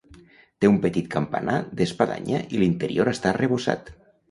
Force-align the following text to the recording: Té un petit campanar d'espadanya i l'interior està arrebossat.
Té 0.63 0.71
un 0.71 0.79
petit 0.85 1.11
campanar 1.17 1.59
d'espadanya 1.83 2.41
i 2.57 2.65
l'interior 2.65 3.15
està 3.15 3.33
arrebossat. 3.37 3.97